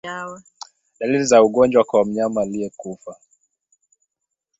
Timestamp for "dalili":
0.99-1.23